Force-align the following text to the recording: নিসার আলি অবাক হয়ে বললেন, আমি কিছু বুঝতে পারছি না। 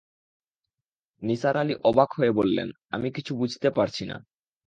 নিসার 1.23 1.55
আলি 1.57 1.73
অবাক 1.83 2.09
হয়ে 2.13 2.31
বললেন, 2.31 2.69
আমি 2.91 3.07
কিছু 3.11 3.31
বুঝতে 3.35 3.67
পারছি 3.69 4.03
না। 4.05 4.17